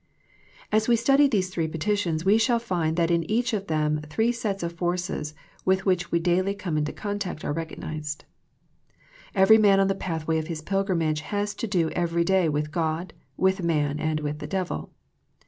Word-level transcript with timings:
As 0.71 0.87
we 0.87 0.95
study 0.95 1.27
these 1.27 1.51
three 1.51 1.67
petitions 1.67 2.25
we 2.25 2.39
shall 2.39 2.57
find 2.57 2.97
that 2.97 3.11
in 3.11 3.23
each 3.29 3.53
of 3.53 3.67
them 3.67 4.01
three 4.09 4.31
sets 4.31 4.63
of 4.63 4.73
forces 4.73 5.35
with 5.63 5.85
which 5.85 6.11
we 6.11 6.17
daily 6.17 6.55
come 6.55 6.75
in 6.75 6.85
contact 6.85 7.45
are 7.45 7.53
recognized. 7.53 8.25
Every 9.35 9.59
man 9.59 9.77
upon 9.77 9.89
the 9.89 9.93
pathway 10.01 10.39
of 10.39 10.47
his 10.47 10.63
pilgrimage 10.63 11.19
has 11.21 11.53
to 11.53 11.67
do 11.67 11.91
every 11.91 12.23
day 12.23 12.49
with 12.49 12.71
God, 12.71 13.13
with 13.37 13.61
man 13.61 13.99
and 13.99 14.21
with 14.21 14.39
the 14.39 14.47
devil. 14.47 14.89